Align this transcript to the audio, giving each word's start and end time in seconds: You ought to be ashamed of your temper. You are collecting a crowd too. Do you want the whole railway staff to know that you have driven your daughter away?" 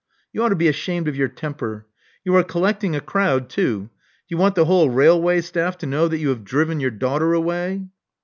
You 0.33 0.41
ought 0.41 0.49
to 0.49 0.55
be 0.55 0.67
ashamed 0.67 1.07
of 1.07 1.15
your 1.15 1.27
temper. 1.27 1.85
You 2.25 2.35
are 2.35 2.41
collecting 2.43 2.95
a 2.95 2.99
crowd 2.99 3.49
too. 3.51 3.81
Do 3.81 3.89
you 4.29 4.37
want 4.37 4.55
the 4.55 4.65
whole 4.65 4.89
railway 4.89 5.41
staff 5.41 5.77
to 5.77 5.85
know 5.85 6.07
that 6.07 6.17
you 6.17 6.29
have 6.29 6.43
driven 6.43 6.79
your 6.79 6.89
daughter 6.89 7.33
away?" 7.33 7.85